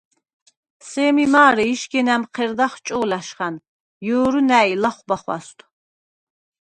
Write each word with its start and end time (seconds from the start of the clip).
სემი 0.89 1.25
მა̄რე 1.33 1.65
იშგენ 1.73 2.07
ა̈მჴერდახ 2.15 2.73
ჭო̄ლა̈შხა̈ნ, 2.85 3.55
ჲერუ 4.05 4.41
ნა̈ჲ 4.49 4.71
ლახვბა 4.81 5.17
ხვა̈სვდ. 5.21 5.59